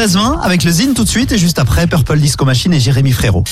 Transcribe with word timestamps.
13-20 0.00 0.42
avec 0.42 0.62
le 0.62 0.70
Zine 0.70 0.94
tout 0.94 1.02
de 1.02 1.08
suite 1.08 1.32
et 1.32 1.38
juste 1.38 1.58
après 1.58 1.88
Purple 1.88 2.20
Disco 2.20 2.44
Machine 2.44 2.72
et 2.72 2.78
Jérémy 2.78 3.10
Frérot. 3.10 3.42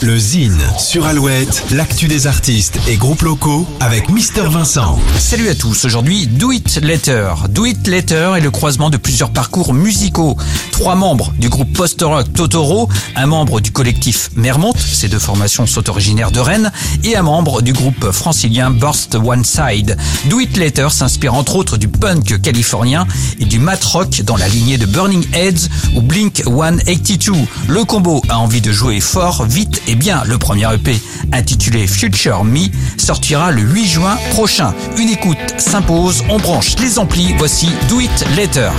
Le 0.00 0.18
Zine 0.18 0.58
sur 0.78 1.04
Alouette, 1.04 1.62
l'actu 1.72 2.08
des 2.08 2.26
artistes 2.26 2.78
et 2.88 2.96
groupes 2.96 3.20
locaux 3.20 3.66
avec 3.80 4.08
Mister 4.08 4.44
Vincent. 4.48 4.98
Salut 5.18 5.46
à 5.48 5.54
tous, 5.54 5.84
aujourd'hui 5.84 6.26
Do 6.26 6.52
It 6.52 6.80
Later. 6.82 7.34
Do 7.50 7.66
It 7.66 7.86
Later 7.86 8.32
est 8.36 8.40
le 8.40 8.50
croisement 8.50 8.88
de 8.88 8.96
plusieurs 8.96 9.30
parcours 9.30 9.74
musicaux. 9.74 10.38
Trois 10.72 10.94
membres 10.94 11.34
du 11.38 11.50
groupe 11.50 11.72
post-rock 11.74 12.32
Totoro, 12.32 12.88
un 13.14 13.26
membre 13.26 13.60
du 13.60 13.70
collectif 13.70 14.30
Mermont, 14.36 14.72
ces 14.76 15.08
deux 15.08 15.18
formations 15.18 15.66
sont 15.66 15.90
originaires 15.90 16.30
de 16.30 16.40
Rennes, 16.40 16.72
et 17.04 17.14
un 17.14 17.22
membre 17.22 17.60
du 17.60 17.74
groupe 17.74 18.10
francilien 18.10 18.70
Burst 18.70 19.16
One 19.16 19.44
Side. 19.44 19.98
Do 20.30 20.40
It 20.40 20.56
Later 20.56 20.88
s'inspire 20.90 21.34
entre 21.34 21.56
autres 21.56 21.76
du 21.76 21.88
punk 21.88 22.40
californien 22.40 23.06
et 23.38 23.44
du 23.44 23.58
mat 23.58 23.84
rock 23.84 24.22
dans 24.22 24.36
la 24.36 24.48
lignée 24.48 24.78
de 24.78 24.86
Burning 24.86 25.26
Heads 25.34 25.68
ou 25.94 26.02
Blink 26.02 26.42
182. 26.44 27.32
Le 27.68 27.84
combo 27.84 28.22
a 28.28 28.38
envie 28.38 28.60
de 28.60 28.72
jouer 28.72 29.00
fort, 29.00 29.44
vite 29.44 29.82
et 29.86 29.94
bien. 29.94 30.22
Le 30.26 30.38
premier 30.38 30.72
EP, 30.74 31.00
intitulé 31.32 31.86
Future 31.86 32.44
Me, 32.44 32.68
sortira 32.96 33.50
le 33.50 33.62
8 33.62 33.86
juin 33.86 34.16
prochain. 34.30 34.74
Une 34.96 35.08
écoute 35.08 35.38
s'impose, 35.58 36.22
on 36.28 36.38
branche 36.38 36.76
les 36.78 36.98
amplis, 36.98 37.34
voici 37.38 37.68
Do 37.88 38.00
It 38.00 38.24
Later. 38.36 38.70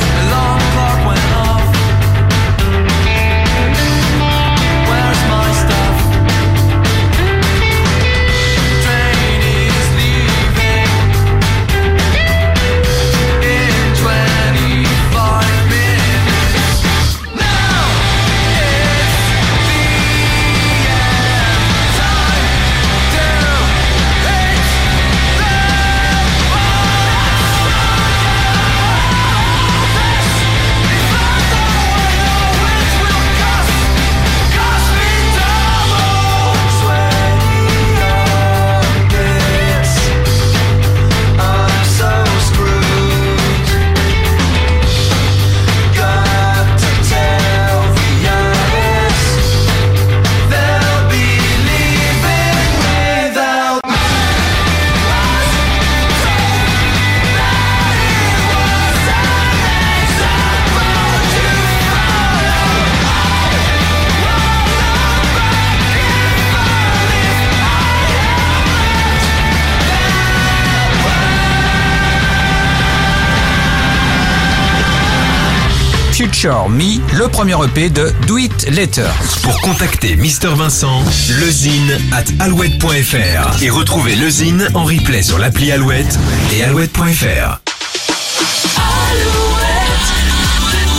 Future 76.16 76.70
Me, 76.70 77.02
le 77.18 77.28
premier 77.28 77.58
EP 77.66 77.90
de 77.90 78.10
Do 78.26 78.38
It 78.38 78.70
Later. 78.70 79.10
Pour 79.44 79.60
contacter 79.60 80.16
Mister 80.16 80.48
Vincent, 80.48 81.04
lezine 81.42 82.00
at 82.14 82.24
alouette.fr 82.40 83.62
et 83.62 83.70
retrouver 83.70 84.16
lezine 84.16 84.66
en 84.76 84.86
replay 84.86 85.22
sur 85.22 85.38
l'appli 85.38 85.74
Alouette 85.74 86.18
et 86.54 86.64
alouette.fr. 86.64 87.60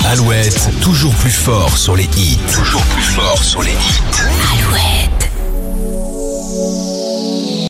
Alouette, 0.05 0.69
toujours 0.83 1.15
plus 1.15 1.31
fort 1.31 1.79
sur 1.79 1.97
les 1.97 2.09
hits. 2.19 2.39
Toujours 2.53 2.85
plus 2.85 3.03
fort 3.03 3.43
sur 3.43 3.63
les 3.63 3.73
hits. 3.73 4.56